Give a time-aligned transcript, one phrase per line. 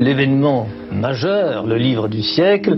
[0.00, 2.76] l'événement majeur, le livre du siècle,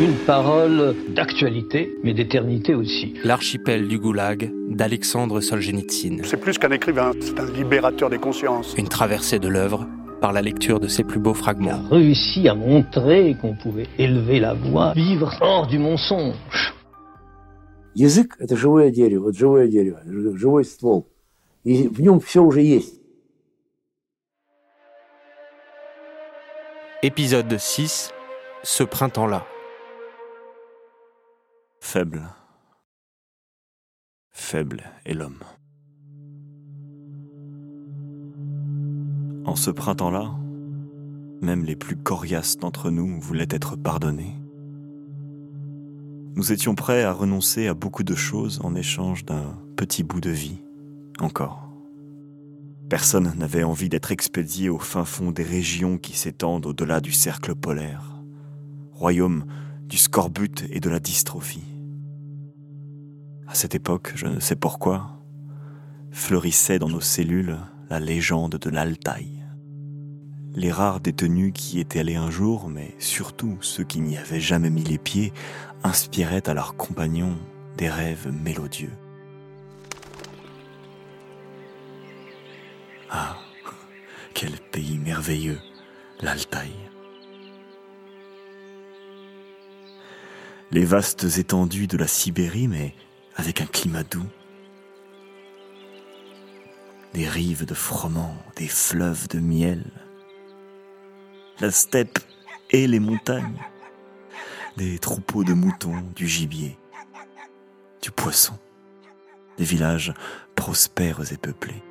[0.00, 3.14] une parole d'actualité, mais d'éternité aussi.
[3.22, 6.22] L'archipel du Goulag d'Alexandre Solzhenitsyn.
[6.24, 8.74] C'est plus qu'un écrivain, c'est un libérateur des consciences.
[8.76, 9.86] Une traversée de l'œuvre
[10.20, 11.80] par la lecture de ses plus beaux fragments.
[11.90, 16.74] Il a réussi à montrer qu'on pouvait élever la voix, vivre hors du mensonge.
[17.94, 21.06] Язык – это живое дерево, вот живое дерево, живой ствол.
[21.64, 23.02] И в нем все уже есть.
[27.07, 28.11] Épisode 6
[28.63, 29.47] Ce printemps-là.
[31.79, 32.21] Faible.
[34.29, 35.39] Faible est l'homme.
[39.45, 40.35] En ce printemps-là,
[41.39, 44.35] même les plus coriaces d'entre nous voulaient être pardonnés.
[46.35, 50.31] Nous étions prêts à renoncer à beaucoup de choses en échange d'un petit bout de
[50.31, 50.57] vie,
[51.21, 51.66] encore.
[52.89, 57.53] Personne n'avait envie d'être expédié au fin fond des régions qui s'étendent au-delà du cercle
[57.53, 58.23] polaire,
[58.93, 59.45] royaume
[59.81, 61.67] du scorbut et de la dystrophie.
[63.45, 65.21] À cette époque, je ne sais pourquoi,
[66.11, 67.57] fleurissait dans nos cellules
[67.89, 69.43] la légende de l'Altaï.
[70.53, 74.39] Les rares détenus qui y étaient allés un jour, mais surtout ceux qui n'y avaient
[74.39, 75.33] jamais mis les pieds,
[75.83, 77.37] inspiraient à leurs compagnons
[77.77, 78.93] des rêves mélodieux.
[84.37, 85.59] Quel pays merveilleux,
[86.21, 86.69] l'Altaï.
[90.69, 92.93] Les vastes étendues de la Sibérie, mais
[93.35, 94.29] avec un climat doux.
[97.15, 99.83] Des rives de froment, des fleuves de miel.
[101.59, 102.19] La steppe
[102.69, 103.57] et les montagnes.
[104.75, 106.77] Des troupeaux de moutons, du gibier,
[108.03, 108.53] du poisson.
[109.57, 110.13] Des villages
[110.53, 111.86] prospères et peuplés.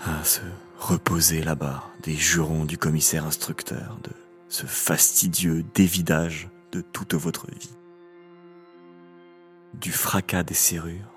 [0.00, 0.40] À se
[0.78, 4.10] reposer là-bas des jurons du commissaire instructeur, de
[4.48, 7.76] ce fastidieux dévidage de toute votre vie.
[9.74, 11.12] Du fracas des serrures,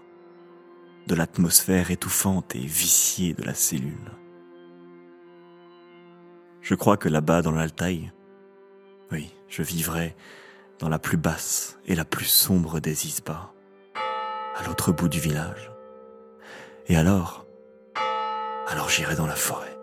[1.07, 4.12] de l'atmosphère étouffante et viciée de la cellule.
[6.62, 8.12] Je crois que là-bas dans l'Altaï,
[9.12, 10.16] oui, je vivrai
[10.80, 13.53] dans la plus basse et la plus sombre des isbas,
[14.56, 15.72] à l'autre bout du village.
[16.88, 17.47] Et alors,
[18.67, 19.73] alors j'irai dans la forêt.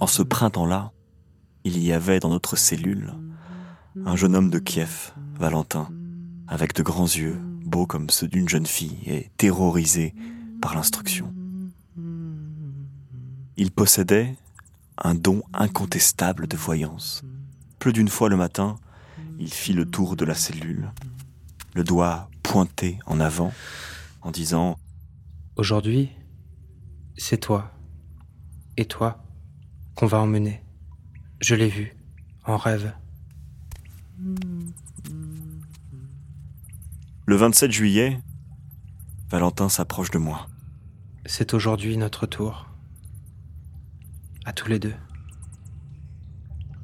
[0.00, 0.90] En ce printemps-là,
[1.64, 3.12] il y avait dans notre cellule
[4.04, 5.88] un jeune homme de Kiev, Valentin,
[6.48, 10.14] avec de grands yeux, beaux comme ceux d'une jeune fille et terrorisé
[10.60, 11.32] par l'instruction.
[13.56, 14.36] Il possédait
[14.98, 17.22] un don incontestable de voyance.
[17.78, 18.76] Plus d'une fois le matin,
[19.38, 20.90] il fit le tour de la cellule,
[21.74, 23.52] le doigt pointé en avant,
[24.20, 24.72] en disant⁇
[25.56, 26.10] Aujourd'hui,
[27.16, 27.70] c'est toi
[28.76, 29.22] et toi
[29.94, 30.62] qu'on va emmener.
[31.40, 31.94] Je l'ai vu,
[32.44, 32.94] en rêve.
[37.26, 38.20] Le 27 juillet,
[39.30, 40.48] Valentin s'approche de moi.
[41.26, 42.68] C'est aujourd'hui notre tour.
[44.44, 44.94] À tous les deux.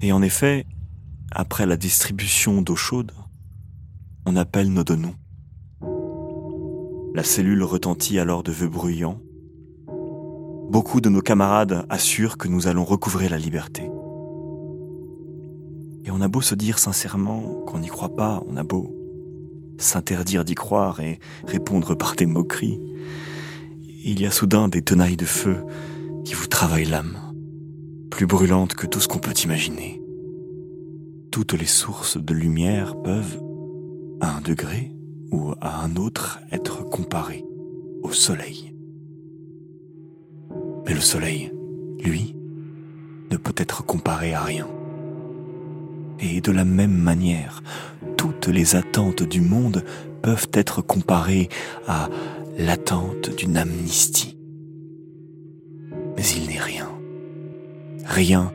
[0.00, 0.65] Et en effet,
[1.31, 3.12] après la distribution d'eau chaude,
[4.36, 5.14] appelle nos deux noms.
[7.14, 9.20] La cellule retentit alors de vœux bruyants.
[10.70, 13.90] Beaucoup de nos camarades assurent que nous allons recouvrer la liberté.
[16.04, 18.94] Et on a beau se dire sincèrement qu'on n'y croit pas, on a beau
[19.78, 22.80] s'interdire d'y croire et répondre par des moqueries,
[24.04, 25.64] il y a soudain des tenailles de feu
[26.24, 27.16] qui vous travaillent l'âme,
[28.10, 30.02] plus brûlantes que tout ce qu'on peut imaginer.
[31.30, 33.40] Toutes les sources de lumière peuvent,
[34.20, 34.92] à un degré
[35.30, 37.44] ou à un autre, être comparées
[38.02, 38.74] au soleil.
[40.86, 41.52] Mais le soleil,
[42.00, 42.34] lui,
[43.30, 44.66] ne peut être comparé à rien.
[46.20, 47.62] Et de la même manière,
[48.16, 49.84] toutes les attentes du monde
[50.22, 51.48] peuvent être comparées
[51.87, 52.08] à
[52.58, 54.37] l'attente d'une amnistie.
[56.16, 56.88] Mais il n'est rien,
[58.04, 58.52] rien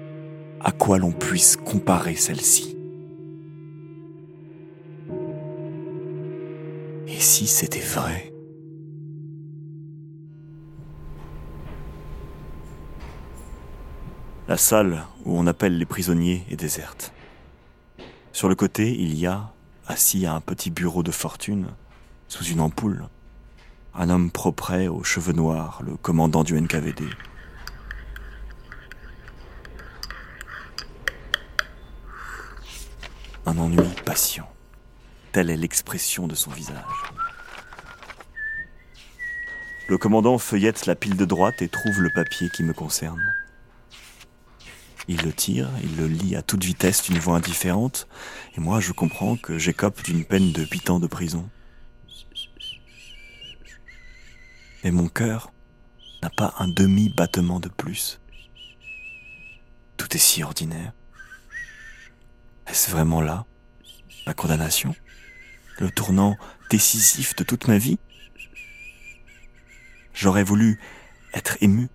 [0.60, 2.78] à quoi l'on puisse comparer celle-ci.
[7.34, 8.32] Si c'était vrai
[14.48, 17.12] La salle où on appelle les prisonniers est déserte.
[18.34, 19.52] Sur le côté, il y a,
[19.88, 21.70] assis à un petit bureau de fortune,
[22.28, 23.08] sous une ampoule,
[23.96, 27.06] un homme propre aux cheveux noirs, le commandant du NKVD.
[33.48, 34.48] Un ennui patient.
[35.32, 37.23] telle est l'expression de son visage.
[39.94, 43.22] Le commandant feuillette la pile de droite et trouve le papier qui me concerne.
[45.08, 48.08] Il le tire, il le lit à toute vitesse d'une voix indifférente,
[48.58, 51.48] et moi je comprends que j'écope d'une peine de huit ans de prison.
[54.84, 55.54] Mais mon cœur
[56.24, 58.20] n'a pas un demi-battement de plus.
[59.98, 60.94] Tout est si ordinaire.
[62.66, 63.46] Est-ce vraiment là,
[64.26, 64.96] ma condamnation?
[65.78, 66.36] Le tournant
[66.72, 68.00] décisif de toute ma vie?
[70.14, 70.80] J'aurais voulu
[71.34, 71.90] être ému,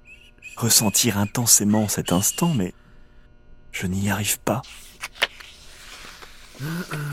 [0.57, 2.75] ressentir intensément cet instant, mais
[3.73, 4.63] je n'y arrive pas.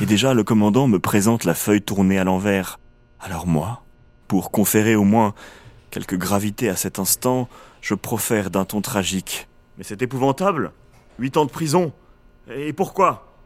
[0.01, 2.79] Et déjà, le commandant me présente la feuille tournée à l'envers.
[3.19, 3.83] Alors moi,
[4.27, 5.35] pour conférer au moins
[5.91, 7.47] quelque gravité à cet instant,
[7.81, 9.47] je profère d'un ton tragique.
[9.77, 10.71] Mais c'est épouvantable
[11.19, 11.93] Huit ans de prison
[12.49, 13.37] Et pourquoi?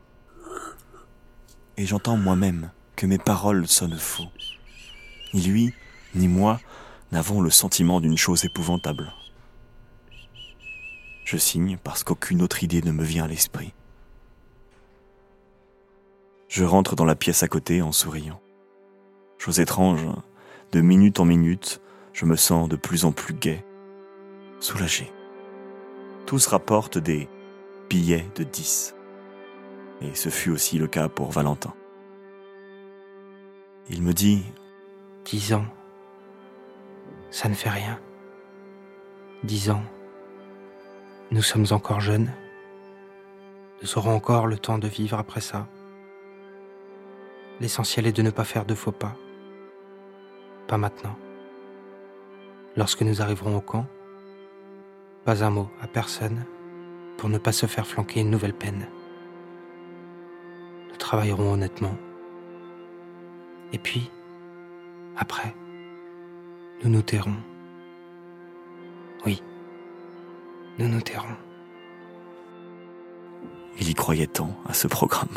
[1.78, 4.30] Et j'entends moi-même que mes paroles sonnent faux.
[5.34, 5.74] Ni lui,
[6.16, 6.60] ni moi
[7.12, 9.14] n'avons le sentiment d'une chose épouvantable.
[11.26, 13.74] Je signe parce qu'aucune autre idée ne me vient à l'esprit.
[16.48, 18.42] Je rentre dans la pièce à côté en souriant.
[19.38, 20.08] Chose étrange,
[20.72, 21.82] de minute en minute,
[22.14, 23.64] je me sens de plus en plus gai,
[24.60, 25.12] soulagé.
[26.26, 27.30] Tous rapportent des
[27.90, 28.96] billets de 10.
[30.02, 31.74] Et ce fut aussi le cas pour Valentin.
[33.90, 34.44] Il me dit
[35.26, 35.66] Dix ans,
[37.32, 38.00] ça ne fait rien.
[39.44, 39.84] Dix ans,
[41.32, 42.32] nous sommes encore jeunes.
[43.82, 45.68] Nous aurons encore le temps de vivre après ça.
[47.60, 49.16] L'essentiel est de ne pas faire de faux pas.
[50.68, 51.16] Pas maintenant.
[52.76, 53.86] Lorsque nous arriverons au camp,
[55.24, 56.46] pas un mot à personne
[57.18, 58.88] pour ne pas se faire flanquer une nouvelle peine.
[60.90, 61.96] Nous travaillerons honnêtement.
[63.72, 64.10] Et puis,
[65.18, 65.54] après,
[66.84, 67.36] nous nous tairons.
[69.26, 69.42] Oui,
[70.78, 71.36] nous nous tairons.
[73.80, 75.28] Il y croyait tant à ce programme.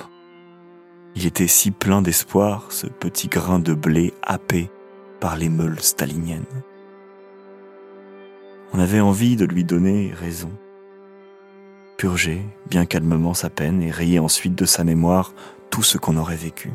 [1.14, 4.70] Il était si plein d'espoir, ce petit grain de blé happé
[5.20, 6.44] par les meules staliniennes.
[8.72, 10.50] On avait envie de lui donner raison.
[11.98, 15.34] Purger bien calmement sa peine et rayer ensuite de sa mémoire
[15.70, 16.70] tout ce qu'on aurait vécu.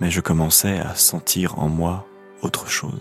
[0.00, 2.06] Mais je commençais à sentir en moi
[2.42, 3.00] autre chose.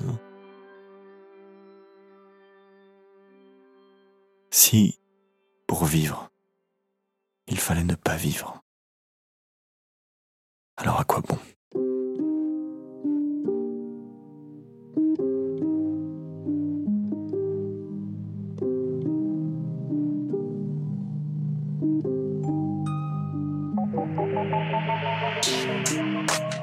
[4.53, 4.99] Si,
[5.65, 6.29] pour vivre,
[7.47, 8.61] il fallait ne pas vivre,
[10.75, 11.37] alors à quoi bon?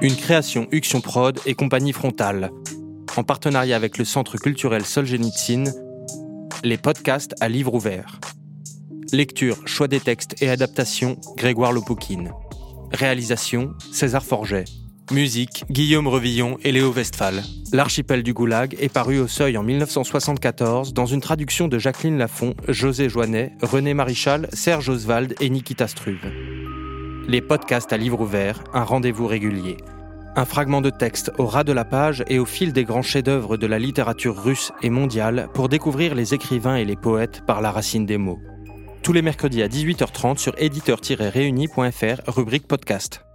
[0.02, 2.50] Une création Uction Prod et compagnie frontale.
[3.16, 5.87] En partenariat avec le Centre culturel Solzhenitsyn,
[6.64, 8.18] les podcasts à livre ouvert.
[9.12, 12.32] Lecture, choix des textes et adaptation, Grégoire Lopoukine.
[12.92, 14.64] Réalisation, César Forget.
[15.10, 17.42] Musique, Guillaume Revillon et Léo Westphal.
[17.72, 22.54] L'archipel du Goulag est paru au seuil en 1974 dans une traduction de Jacqueline Lafont,
[22.68, 26.30] José Joannet, René Marichal, Serge Oswald et Nikita Struve
[27.28, 29.76] les podcasts à livre ouvert, un rendez-vous régulier.
[30.36, 33.56] Un fragment de texte au ras de la page et au fil des grands chefs-d'œuvre
[33.56, 37.70] de la littérature russe et mondiale pour découvrir les écrivains et les poètes par la
[37.70, 38.40] racine des mots.
[39.02, 43.27] Tous les mercredis à 18h30 sur éditeur-réuni.fr, rubrique podcast.